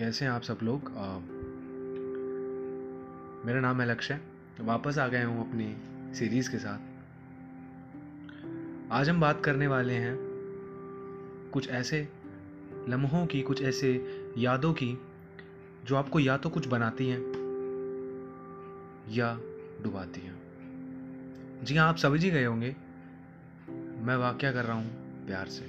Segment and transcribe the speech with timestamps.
[0.00, 0.92] कैसे हैं आप सब लोग?
[0.96, 1.18] आ,
[3.46, 4.20] मेरा नाम है लक्ष्य।
[4.60, 5.76] वापस आ गए हूँ अपनी
[6.14, 6.78] सीरीज़ के साथ।
[8.92, 10.18] आज हम बात करने वाले हैं
[11.52, 12.08] कुछ ऐसे
[12.88, 14.06] लम्हों की कुछ ऐसे
[14.38, 14.98] यादों की
[15.84, 17.20] जो आपको या तो कुछ बनाती हैं
[19.08, 19.40] या
[19.82, 20.40] डुबाती हैं।
[21.64, 22.76] जी हाँ आप समझ ही गए होंगे।
[24.02, 24.90] मैं वाक्य कर रहा हूँ
[25.26, 25.66] प्यार से।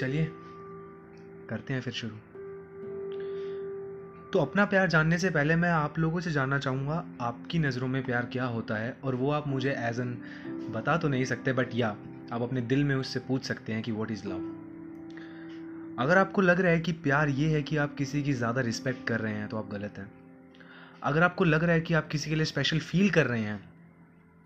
[0.00, 0.32] चलिए
[1.44, 2.16] करते हैं फिर शुरू।
[4.32, 8.02] तो अपना प्यार जानने से पहले मैं आप लोगों से जानना चाहूँगा, आपकी नज़रों में
[8.04, 8.96] प्यार क्या होता है?
[9.04, 10.16] और वो आप मुझे एज एन
[10.72, 11.96] बता तो नहीं सकते बट या
[12.32, 14.50] आप अपने दिल में उससे पूछ सकते हैं कि वॉट इज़ लव
[15.98, 19.06] अगर आपको लग रहा है कि प्यार ये है कि आप किसी की ज़्यादा रिस्पेक्ट
[19.08, 20.10] कर रहे हैं तो आप गलत हैं।
[21.02, 23.60] अगर आपको लग रहा है कि आप किसी के लिए स्पेशल फील कर रहे हैं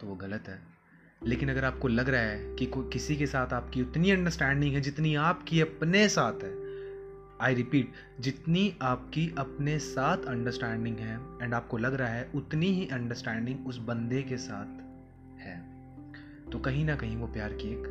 [0.01, 0.61] तो वो गलत है।
[1.23, 4.81] लेकिन अगर आपको लग रहा है कि कोई किसी के साथ आपकी उतनी अंडरस्टैंडिंग है
[4.81, 6.68] जितनी आपकी अपने साथ है
[7.41, 12.87] आई रिपीट जितनी आपकी अपने साथ अंडरस्टैंडिंग है एंड आपको लग रहा है, उतनी ही
[12.87, 14.67] अंडरस्टैंडिंग उस बंदे के साथ
[15.41, 15.79] है।
[16.53, 17.85] तो कहीं ना कहीं वो प्यार की एक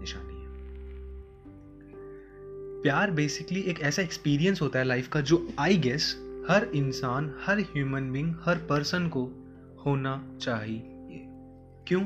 [0.00, 0.46] निशानी है।
[2.82, 6.16] प्यार बेसिकली एक ऐसा एक्सपीरियंस होता है लाइफ का जो आई गेस
[6.50, 9.24] हर इंसान, हर ह्यूमन बींग हर पर्सन को
[9.86, 10.82] होना चाहिए।
[11.86, 12.00] क्यों?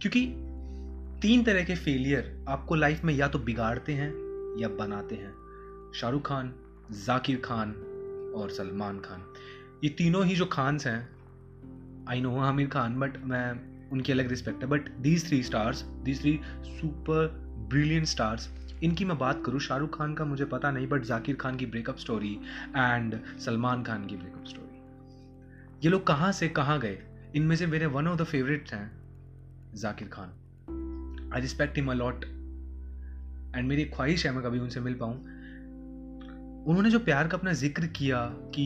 [0.00, 0.26] क्योंकि
[1.22, 4.10] तीन तरह के फेलियर आपको लाइफ में या तो बिगाड़ते हैं
[4.60, 5.37] या बनाते हैं।
[6.00, 6.52] शाहरुख खान,
[7.04, 7.70] जाकिर खान
[8.36, 9.22] और सलमान खान।
[9.84, 14.62] ये तीनों ही जो खान्स हैं I know Aamir Khan but मैं उनकी अलग रिस्पेक्ट
[14.62, 17.26] है। But these three stars these three super
[17.70, 18.48] brilliant stars
[18.82, 21.96] इनकी मैं बात करूँ, शाहरुख खान का मुझे पता नहीं बट जाकिर खान की breakup
[21.96, 22.32] story
[22.76, 24.66] and Salman Khan की ब्रेकअप स्टोरी
[25.84, 26.98] ये लोग कहाँ से कहाँ गए?
[27.36, 28.90] इनमें से मेरे वन ऑफ़ द फेवरेट्स हैं
[29.74, 31.30] Zakir Khan.
[31.34, 35.37] I respect him a lot and मेरी ख्वाहिश है, मैं कभी उनसे मिल पाऊँ।
[36.66, 38.24] उन्होंने जो प्यार का अपना ज़िक्र किया
[38.54, 38.64] कि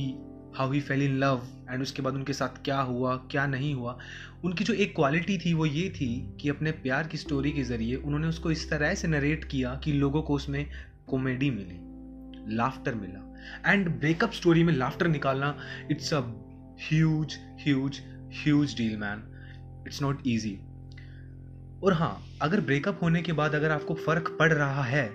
[0.57, 3.99] how he fell in love and उसके बाद उनके साथ क्या हुआ, क्या नहीं हुआ,
[4.45, 7.97] उनकी जो एक क्वालिटी थी वो ये थी कि अपने प्यार की स्टोरी के ज़रिए
[7.97, 10.67] उन्होंने उसको इस तरह से नरेट किया कि लोगों को उसमें
[11.07, 15.57] कॉमेडी मिली लाफ्टर मिला। एंड ब्रेकअप स्टोरी में लाफ्टर निकालना
[15.91, 16.21] it's a
[16.91, 18.01] huge huge
[18.45, 19.23] huge deal man
[19.87, 20.59] it's not easy
[21.85, 25.07] और हाँ अगर ब्रेकअप होने के बाद अगर आपको फ़र्क पड़ रहा है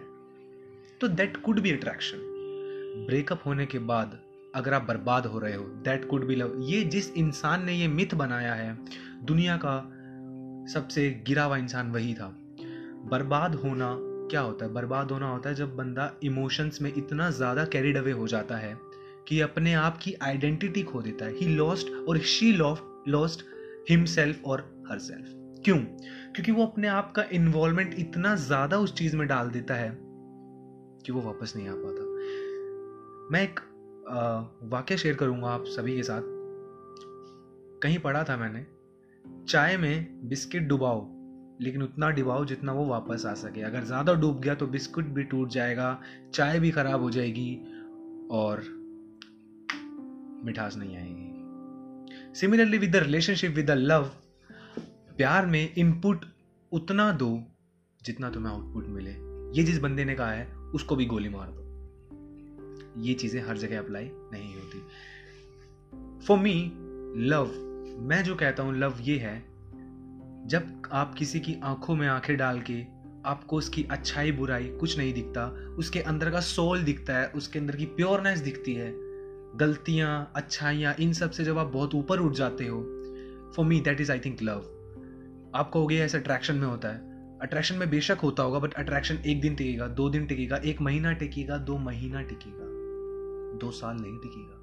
[1.01, 2.33] तो that could be attraction
[2.99, 4.17] breakup होने के बाद
[4.55, 7.87] अगर आप बर्बाद हो रहे हो दैट कुड बी लव ये जिस इंसान ने ये
[7.87, 8.77] मिथ बनाया है,
[9.23, 9.77] दुनिया का
[10.73, 12.27] सबसे गिरा हुआ इंसान वही था।
[13.11, 13.95] बर्बाद होना
[14.31, 14.73] क्या होता है?
[14.73, 18.75] बर्बाद होना होता है जब बंदा इमोशंस में इतना ज़्यादा कैरिड अवे हो जाता है
[19.27, 23.45] कि अपने आप की आइडेंटिटी खो देता है। ही लॉस्ट और शी लॉस्ट
[23.89, 25.33] हिमसेल्फ और हर सेल्फ
[25.65, 25.77] क्यों?
[25.77, 29.89] क्योंकि वो अपने आप का इन्वॉल्वमेंट इतना ज़्यादा उस चीज़ में डाल देता है
[31.05, 32.06] कि वो वापस नहीं आ पाता।
[33.31, 33.59] मैं एक
[34.63, 36.21] वाक्य शेयर करूँगा आप सभी के साथ।
[37.83, 38.65] कहीं पढ़ा था मैंने,
[39.47, 41.01] चाय में बिस्किट डुबाओ,
[41.61, 45.23] लेकिन उतना डुबाओ जितना वो वापस आ सके। अगर ज़्यादा डूब गया तो बिस्कुट भी
[45.25, 45.99] टूट जाएगा,
[46.33, 47.55] चाय भी खराब हो जाएगी
[48.31, 48.63] और
[50.45, 54.09] मिठास नहीं आएगी। Similarly with the relationship with the love
[55.17, 56.25] प्यार में इनपुट
[56.71, 57.31] उतना दो
[58.01, 59.11] जितना तुम्हें आउटपुट मिले।
[59.57, 61.66] ये जिस बंदे ने कहा है, उसको भी गोली मार दो।
[62.97, 64.79] ये चीज़ें हर जगह अप्लाई नहीं होती।
[66.25, 66.71] फॉर मी
[67.27, 67.51] लव
[67.99, 69.43] मैं जो कहता हूँ लव ये है,
[70.47, 72.81] जब आप किसी की आँखों में आँखें डाल के
[73.25, 75.47] आपको उसकी अच्छाई, बुराई कुछ नहीं दिखता,
[75.77, 78.93] उसके अंदर का सोल दिखता है, उसके अंदर की प्योरनेस दिखती है,
[79.55, 82.81] गलतियाँ, अच्छाइयाँ, इन सबसे जब आप बहुत ऊपर उठ जाते हो
[83.55, 84.73] for me that is I think love
[85.55, 86.97] आप कहोगे ऐसा अट्रैक्शन में होता है।
[87.39, 91.13] अट्रैक्शन में बेशक होता होगा बट अट्रैक्शन एक दिन टिकेगा, दो दिन टिकेगा, एक महीना
[91.13, 92.76] टिकेगा, दो महीना टिकेगा।
[93.55, 94.55] दो साल नहीं टिकेगा।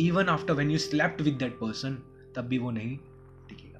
[0.00, 1.94] Even after when you slept with that person
[2.36, 2.96] तब भी वो नहीं
[3.48, 3.78] टिकेगा।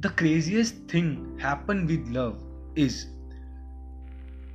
[0.00, 3.06] The craziest thing happen with love is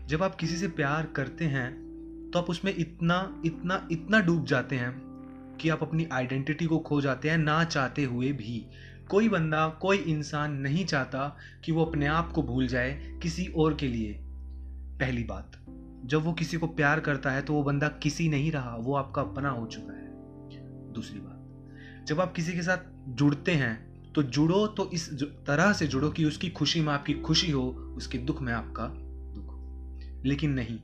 [0.08, 1.88] जब आप किसी से प्यार करते हैं
[2.34, 5.08] तो आप उसमें इतना इतना इतना डूब जाते हैं
[5.62, 8.66] कि आप अपनी आइडेंटिटी को खो जाते हैं ना चाहते हुए भी।
[9.10, 13.74] कोई बंदा, कोई इंसान नहीं चाहता कि वो अपने आप को भूल जाए किसी और
[13.74, 14.18] के लिए।
[15.00, 15.52] पहली बात।
[16.06, 19.22] जब वो किसी को प्यार करता है तो वो बंदा किसी नहीं रहा, वो आपका
[19.22, 20.06] अपना हो चुका है।
[20.94, 22.78] दूसरी बात, जब आप किसी के साथ
[23.10, 23.76] जुड़ते हैं
[24.14, 25.10] तो जुड़ो तो इस
[25.48, 27.64] तरह से जुड़ो कि उसकी खुशी में आपकी खुशी हो,
[27.98, 28.88] उसके दुख में आपका
[29.36, 30.80] दुख हो। लेकिन नहीं,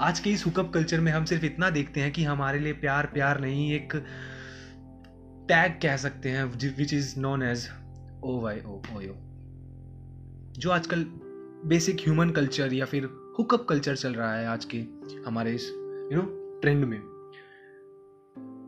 [0.00, 3.06] आज के इस हुकअप कल्चर में हम सिर्फ़ इतना देखते हैं कि हमारे लिए प्यार
[3.06, 3.94] प्यार नहीं, एक
[5.48, 6.44] टैग कह सकते हैं
[6.76, 7.68] which is known as
[8.24, 9.00] O Y O O
[10.58, 11.04] जो आजकल
[11.64, 13.06] बेसिक ह्यूमन कल्चर या फिर
[13.38, 14.78] हुकअप कल्चर चल रहा है आज के
[15.26, 15.68] हमारे इस
[16.12, 16.22] यू नो
[16.62, 16.98] ट्रेंड में।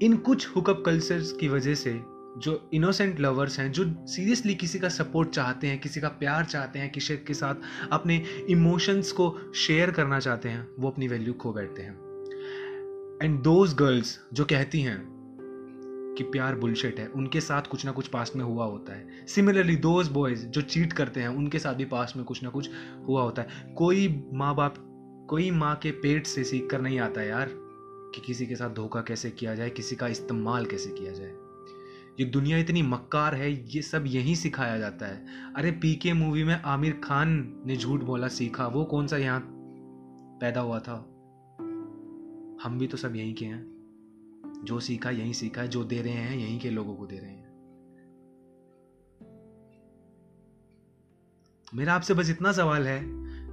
[0.02, 2.00] इन कुछ हुकअप कल्चर्स की वजह से
[2.38, 6.78] जो इनोसेंट लवर्स हैं, जो सीरियसली किसी का सपोर्ट चाहते हैं, किसी का प्यार चाहते
[6.78, 7.54] हैं, किसी के साथ
[7.92, 8.16] अपने
[8.50, 11.94] इमोशंस को शेयर करना चाहते हैं, वो अपनी वैल्यू खो बैठते हैं।
[13.22, 15.19] एंड दोज गर्ल्स जो कहती हैं
[16.18, 19.76] कि प्यार बुलशेट है। उनके साथ कुछ ना कुछ पास्ट में हुआ होता है। सिमिलरली
[19.76, 22.70] दोज बॉयज़ जो चीट करते हैं, उनके साथ भी पास्ट में कुछ ना कुछ
[23.08, 24.74] हुआ होता है। कोई माँ बाप
[25.30, 27.50] कोई माँ के पेट से सीख कर नहीं आता यार
[28.14, 31.34] कि किसी के साथ धोखा कैसे किया जाए, किसी का इस्तेमाल कैसे किया जाए।
[32.20, 36.62] ये दुनिया इतनी मक्कार है, ये सब यहीं सिखाया जाता है। अरे पीके मूवी में
[36.62, 39.40] आमिर खान ने झूठ बोला, सीखा। वो कौन सा यहाँ
[40.40, 40.94] पैदा हुआ था?
[42.62, 43.69] हम भी तो सब यहीं के हैं।
[44.64, 47.30] जो सीखा, यहीं सीखा है जो दे रहे हैं, यहीं के लोगों को दे रहे
[47.30, 47.48] हैं।
[51.74, 53.02] मेरा आपसे बस इतना सवाल है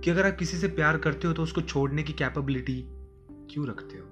[0.02, 2.84] कि अगर आप किसी से प्यार करते हो तो उसको छोड़ने की कैपेबिलिटी
[3.32, 4.06] क्यों रखते हो?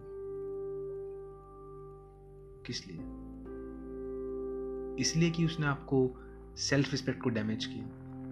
[2.68, 2.98] किस लिए?
[5.02, 6.22] इसलिए कि उसने आपको
[6.58, 7.86] सेल्फ रिस्पेक्ट को डैमेज किया।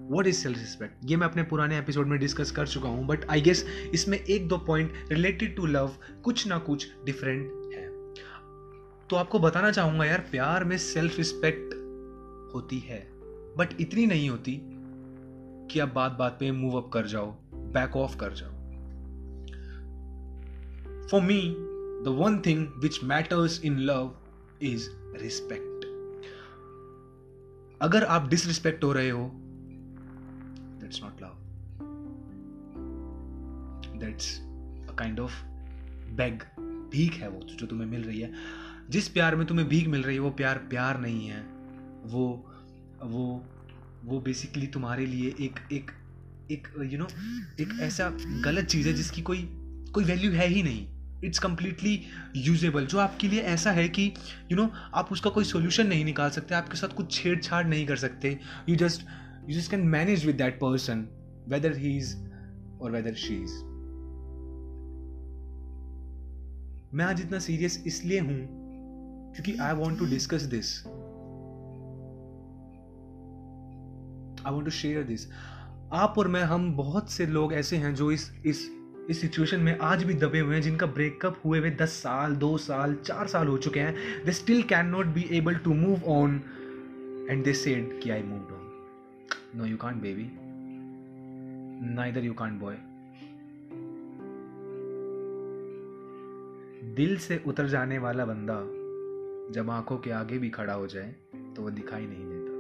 [0.10, 3.26] वॉट इज़ सेल्फ रिस्पेक्ट ये मैं अपने पुराने एपिसोड में डिस्कस कर चुका हूँ बट
[3.26, 7.93] आई गेस इसमें एक दो पॉइंट रिलेटेड टू लव कुछ ना कुछ डिफरेंट है।
[9.10, 11.74] तो आपको बताना चाहूँगा यार, प्यार में सेल्फ रिस्पेक्ट
[12.56, 13.00] होती है
[13.58, 14.60] बट इतनी नहीं होती
[15.72, 18.52] कि आप बात बात पे मूव अप कर जाओ बैक ऑफ़ कर जाओ।
[21.08, 21.42] For me
[22.06, 24.16] the one thing which matters in love
[24.62, 24.90] is
[25.22, 25.86] respect
[27.82, 29.32] अगर आप डिसरिस्पेक्ट हो रहे हो
[30.82, 31.38] that's not love
[34.00, 34.40] that's
[34.90, 35.44] a kind of
[36.16, 36.44] beg
[36.92, 40.16] भीख है वो जो तुम्हें मिल रही है। जिस प्यार में तुम्हें भीख मिल रही
[40.16, 41.42] है वो प्यार प्यार नहीं है।
[42.06, 42.46] वो
[43.04, 43.46] वो
[44.04, 45.92] वो बेसिकली तुम्हारे लिए एक एक
[46.52, 47.08] एक यू नो
[47.60, 48.10] एक ऐसा
[48.46, 49.48] गलत चीज़ है जिसकी कोई
[49.94, 50.88] कोई वैल्यू है ही नहीं।
[51.24, 52.02] इट्स कम्प्लीटली
[52.36, 55.88] यूजेबल जो आपके लिए ऐसा है कि यू you नो know, आप उसका कोई सोल्यूशन
[55.88, 58.40] नहीं निकाल सकते आपके साथ कुछ छेड़छाड़ नहीं कर सकते।
[58.70, 59.06] You just
[59.50, 61.08] you just can manage with that person
[61.48, 62.16] whether he is
[62.82, 63.54] और वेदर शी इज़
[66.96, 68.63] मैं आज इतना सीरियस इसलिए हूँ
[69.36, 70.88] क्योंकि I want to discuss this
[74.48, 75.28] I want to share this
[75.94, 78.72] आप और मैं, हम बहुत से लोग ऐसे हैं जो इस इस
[79.10, 82.58] इस सिचुएशन में आज भी दबे हुए हैं, जिनका ब्रेकअप हुए हुए दस साल, दो
[82.58, 86.42] साल, चार साल हो चुके हैं। They still can not be able to move on
[87.30, 88.72] and they said कि I move on
[89.56, 90.30] no you can't baby
[91.96, 92.76] neither you can't boy
[96.96, 98.83] दिल से उतर जाने वाला बंदा
[99.52, 102.54] जब आँखों के आगे भी खड़ा हो जाए तो वो दिखाई नहीं देता।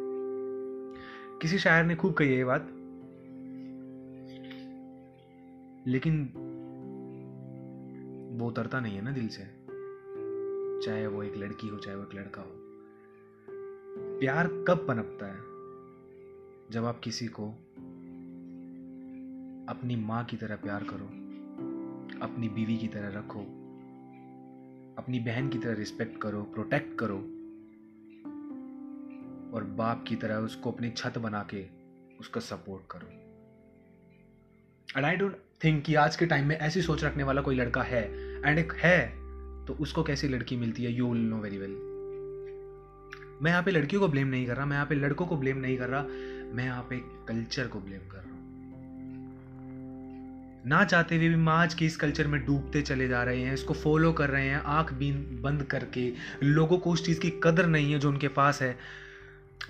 [1.37, 2.67] किसी शायर ने खूब कही ये बात।
[5.87, 6.23] लेकिन
[8.39, 9.43] वो उतरता नहीं है ना दिल से।
[10.85, 12.51] चाहे वो एक लड़की हो, चाहे वो एक लड़का हो।
[14.19, 15.39] प्यार कब पनपता है?
[16.71, 17.49] जब आप किसी को
[19.69, 21.05] अपनी माँ की तरह प्यार करो,
[22.25, 23.62] अपनी बीवी की तरह रखो
[24.97, 27.15] अपनी बहन की तरह रिस्पेक्ट करो प्रोटेक्ट करो
[29.55, 31.65] और बाप की तरह उसको अपनी छत बना के
[32.19, 33.07] उसका सपोर्ट करो।
[34.97, 37.83] एंड आई डोंट थिंक कि आज के टाइम में ऐसी सोच रखने वाला कोई लड़का
[37.83, 38.03] है
[38.45, 38.99] एंड एक है
[39.65, 40.91] तो उसको कैसी लड़की मिलती है?
[40.91, 41.71] You will know very well
[43.41, 45.57] मैं यहाँ पे लड़कियों को ब्लेम नहीं कर रहा, मैं यहाँ पे लड़कों को ब्लेम
[45.57, 46.03] नहीं कर रहा,
[46.55, 48.32] मैं यहाँ पे कल्चर को ब्लेम कर रहा।
[50.65, 53.53] ना चाहते हुए भी हम आज के इस कल्चर में डूबते चले जा रहे हैं,
[53.53, 56.11] इसको फॉलो कर रहे हैं, आँख बीन, बंद करके।
[56.43, 58.77] लोगों को उस चीज़ की कदर नहीं है जो उनके पास है।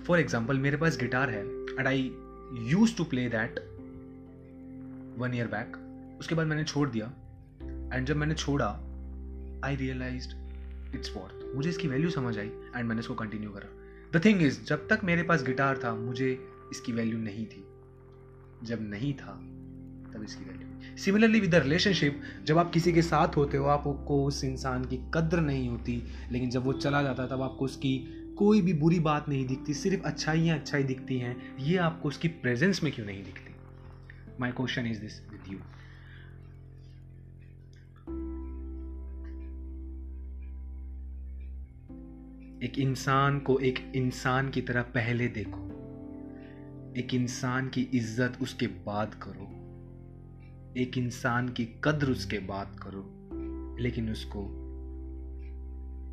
[0.08, 1.42] फॉर एग्ज़ाम्पल मेरे पास गिटार है
[1.80, 2.12] and I
[2.70, 3.60] use to play that
[5.18, 5.78] one year back
[6.20, 7.06] उसके बाद मैंने छोड़ दिया
[7.94, 8.68] एंड जब मैंने छोड़ा
[9.66, 10.28] आई रियलाइज़
[10.96, 13.70] इट्स वर्थ मुझे इसकी वैल्यू समझ आई एंड मैंने इसको कंटिन्यू करा।
[14.14, 16.32] द थिंग इज़ जब तक मेरे पास गिटार था, मुझे
[16.72, 17.66] इसकी वैल्यू नहीं थी।
[18.64, 19.34] जब नहीं था,
[20.14, 24.44] तब इसकी वैल्यू सिमिलरली विद रिलेशनशिप जब आप किसी के साथ होते हो, आपको उस
[24.44, 28.62] इंसान की कद्र नहीं होती। लेकिन जब वो चला जाता है, तब आपको उसकी कोई
[28.62, 32.94] भी बुरी बात नहीं दिखती, सिर्फ़ अच्छाइयाँ अच्छाई दिखती हैं। ये आपको उसकी प्रेजेंस में
[32.94, 33.56] क्यों नहीं दिखती?
[34.40, 35.60] My question is this with you
[42.64, 45.70] एक इंसान को एक इंसान की तरह पहले देखो।
[46.98, 49.63] एक इंसान की इज़्ज़त उसके बाद करो।
[50.78, 53.28] एक इंसान की कद्र उसके बात करो,
[53.80, 54.46] लेकिन उसको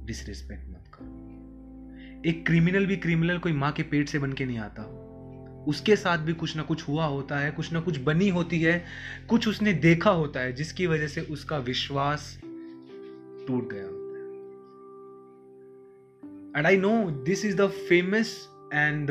[0.06, 4.58] डिसरिस्पेक्ट मत करो। एक क्रिमिनल भी क्रिमिनल कोई माँ के पेट से बन के नहीं
[4.58, 5.06] आता।
[5.68, 8.84] उसके साथ भी कुछ ना कुछ हुआ होता है, कुछ ना कुछ बनी होती है,
[9.28, 12.40] कुछ उसने देखा होता है, जिसकी वजह से उसका विश्वास
[13.46, 14.24] टूट गया होता है।
[16.56, 19.10] And I know this is the famous and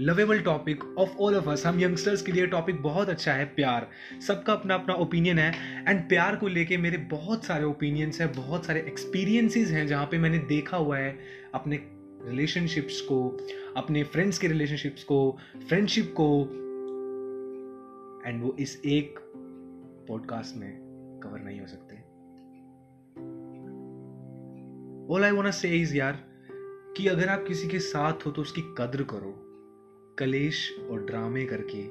[0.00, 3.88] lovable topic of all of us हम यंगस्टर्स के लिए टॉपिक बहुत अच्छा है, प्यार।
[4.20, 8.66] सबका अपना अपना ओपिनियन है। एंड प्यार को लेके मेरे बहुत सारे ओपिनियंस हैं, बहुत
[8.66, 11.18] सारे एक्सपीरियंसेस हैं जहाँ पे मैंने देखा हुआ है
[11.54, 11.80] अपने
[12.30, 13.36] रिलेशनशिप्स को,
[13.76, 15.38] अपने फ्रेंड्स के रिलेशनशिप्स को
[15.68, 16.42] फ्रेंडशिप को।
[18.30, 19.18] एंड वो इस एक
[20.08, 20.70] पॉडकास्ट में
[21.22, 21.96] कवर नहीं हो सकते।
[25.14, 26.24] ऑल आई वांट से यार
[26.96, 29.42] कि अगर आप किसी के साथ हो तो उसकी कद्र करो।
[30.18, 31.82] कलेश और ड्रामे करके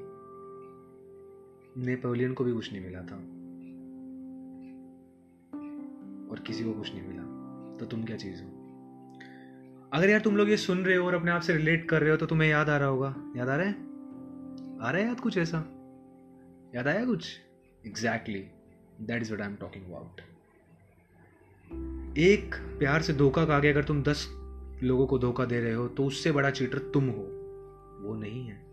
[1.82, 3.16] नेपोलियन को भी कुछ नहीं मिला था।
[6.32, 7.24] और किसी को कुछ नहीं मिला।
[7.80, 8.50] तो तुम क्या चीज़ हो?
[9.94, 12.12] अगर यार तुम लोग ये सुन रहे हो और अपने आप से रिलेट कर रहे
[12.12, 13.74] हो तो तुम्हें याद आ रहा होगा। याद आ रहा है?
[14.82, 15.58] आ रहा है याद कुछ ऐसा?
[16.76, 17.40] याद आया कुछ?
[17.86, 18.48] Exactly
[19.02, 20.22] that is what I am talking about
[22.18, 24.28] एक प्यार से धोखा खा के अगर तुम दस
[24.84, 27.35] लोगों को धोखा दे रहे हो तो उससे बड़ा चीटर तुम हो।
[28.06, 28.66] वो नहीं है।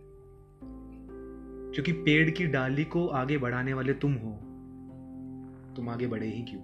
[1.73, 4.33] क्योंकि पेड़ की डाली को आगे बढ़ाने वाले तुम हो।
[5.77, 6.63] तुम आगे बढ़े ही क्यों?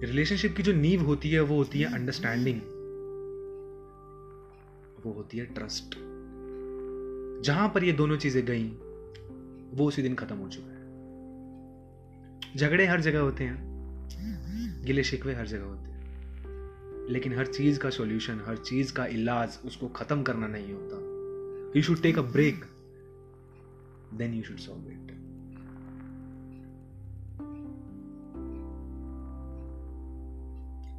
[0.00, 2.60] रिलेशनशिप की जो नींव होती है, वो होती है अंडरस्टैंडिंग
[5.06, 5.96] वो होती है ट्रस्ट
[7.44, 8.68] जहाँ पर ये दोनों चीज़ें गई,
[9.74, 10.86] वो उसी दिन खत्म हो चुका है।
[12.56, 13.76] झगड़े हर जगह होते हैं।
[14.84, 15.85] गिले शिकवे हर जगह होते हैं।
[17.10, 20.96] लेकिन हर चीज़ का सॉल्यूशन हर चीज़ का इलाज उसको खत्म करना नहीं होता।
[21.76, 22.64] You should take a break
[24.14, 25.14] then you should solve it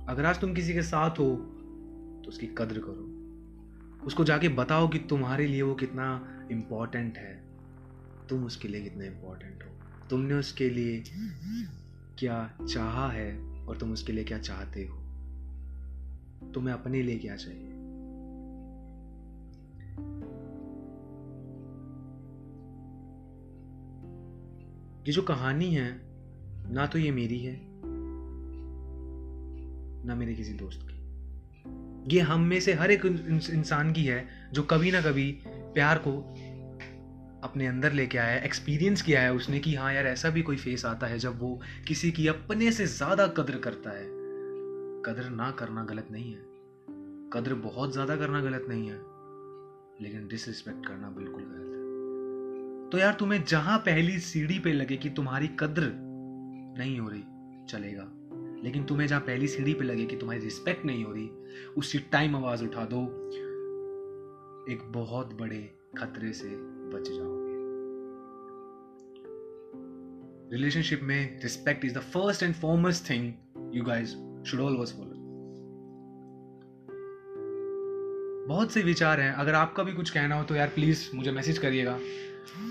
[0.09, 1.35] अगर आज तुम किसी के साथ हो
[2.23, 6.07] तो उसकी कद्र करो। उसको जाके बताओ कि तुम्हारे लिए वो कितना
[6.51, 7.33] इंपॉर्टेंट है।
[8.29, 9.69] तुम उसके लिए कितना इंपॉर्टेंट हो।
[10.09, 11.03] तुमने उसके लिए
[12.19, 15.06] क्या चाहा है और तुम उसके लिए क्या चाहते हो।
[16.53, 17.63] तुम्हें अपने लिए क्या चाहिए?
[25.07, 26.01] ये जो कहानी है,
[26.69, 27.55] ना तो ये मेरी है,
[30.05, 34.63] ना मेरे किसी दोस्त की। ये हम में से हर एक इंसान की है, जो
[34.63, 36.17] कभी ना कभी प्यार को
[37.43, 40.85] अपने अंदर लेके आया एक्सपीरियंस किया है उसने कि हाँ यार, ऐसा भी कोई फेस
[40.85, 44.16] आता है जब वो किसी की अपने से ज़्यादा कद्र करता है।
[45.07, 46.41] कदर ना करना गलत नहीं है।
[47.33, 48.97] कदर बहुत ज़्यादा करना गलत नहीं है,
[50.01, 55.09] लेकिन डिसरिस्पेक्ट करना बिल्कुल गलत है। तो यार तुम्हें जहाँ पहली सीढ़ी पे लगे कि
[55.09, 55.91] तुम्हारी कद्र
[56.79, 57.23] नहीं हो रही,
[57.65, 58.11] चलेगा।
[58.63, 61.29] लेकिन तुम्हें जहाँ पहली सीढ़ी पे लगे कि तुम्हारी रिस्पेक्ट नहीं हो रही,
[61.77, 63.03] उसी टाइम आवाज़ उठा दो।
[64.71, 66.49] एक बहुत बड़े खतरे से
[66.93, 67.57] बच जाओगे।
[70.55, 73.33] रिलेशनशिप में respect is the first and foremost thing
[73.75, 75.15] you guys should always follow
[78.47, 81.57] बहुत से विचार हैं। अगर आपका भी कुछ कहना हो तो यार प्लीज़ मुझे मैसेज
[81.57, 81.97] करिएगा।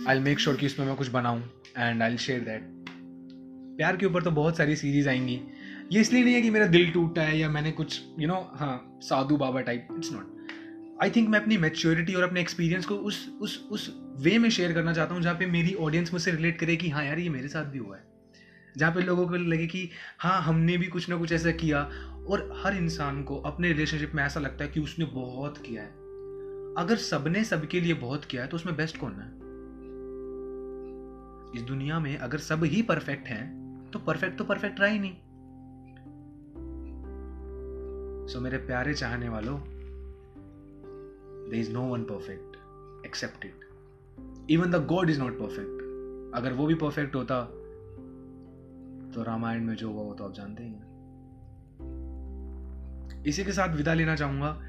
[0.09, 1.43] आई मेक श्योर कि इसमें मैं कुछ बनाऊँ
[1.79, 2.75] एंड आई शेयर दैट
[3.77, 5.41] प्यार के ऊपर तो बहुत सारी सीरीज़ आएँगी।
[5.93, 8.35] ये इसलिए नहीं है कि मेरा दिल टूटा है या मैंने कुछ यू you नो
[8.35, 10.33] know, हाँ साधु बाबा type it's not
[11.03, 14.73] I think मैं अपनी मेच्योरिटी और अपने एक्सपीरियंस को उस उस उस वे में शेयर
[14.73, 17.49] करना चाहता हूँ जहाँ पे मेरी ऑडियंस मुझसे रिलेट करे कि हाँ यार ये मेरे
[17.49, 18.16] साथ भी हुआ है।
[18.77, 21.91] जहाँ पे लोगों को लगे कि हाँ हमने भी कुछ ना कुछ ऐसा किया।
[22.29, 25.89] और हर इंसान को अपने रिलेशनशिप में ऐसा लगता है कि उसने बहुत किया है।
[26.79, 29.47] अगर सबने सबके लिए बहुत किया है तो उसमें बेस्ट कौन है?
[31.57, 35.17] इस दुनिया में अगर सब ही परफेक्ट हैं तो परफेक्ट तो परफेक्ट रहा ही नहीं।
[38.27, 39.61] सो so, मेरे प्यारे चाहने वालों
[41.51, 42.57] there is no one perfect
[43.07, 43.53] accepted
[44.51, 45.83] even the God is not perfect
[46.35, 47.56] अगर वो भी परफेक्ट होता
[49.17, 50.95] तो रामायण में जो हुआ वो तो आप जानते ही हैं।
[53.27, 54.63] इसी के साथ विदा लेना चाहूँगा।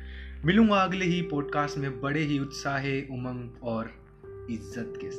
[0.45, 3.91] मिलूँगा अगले ही पॉडकास्ट में बड़े ही उत्साह, उमंग और
[4.51, 5.09] इज़्ज़त के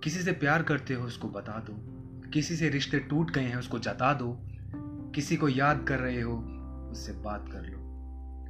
[0.00, 1.74] किसी से प्यार करते हो उसको बता दो।
[2.30, 4.38] किसी से रिश्ते टूट गए हैं उसको जता दो।
[5.14, 6.36] किसी को याद कर रहे हो
[6.92, 7.78] उससे बात कर लो।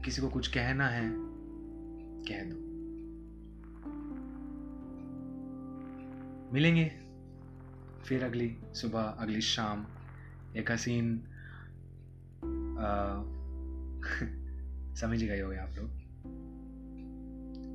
[0.03, 1.12] किसी को कुछ कहना है,
[2.29, 2.57] कह दो।
[6.55, 7.01] मिलेंगे।
[8.04, 9.87] फिर अगली सुबह, अगली शाम,
[10.56, 11.23] एक हसीन
[14.97, 16.02] समझ गए हो आप लोग।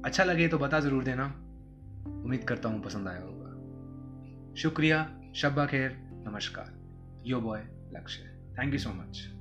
[0.06, 1.26] अच्छा लगे तो बता ज़रूर देना।
[2.24, 3.48] उम्मीद करता हूँ पसंद आया होगा।
[4.56, 6.78] शुक्रिया, शब्बा खैर, नमस्कार।
[7.26, 7.60] Yo boy,
[7.94, 8.24] Lakshya.
[8.60, 9.37] Thank you so much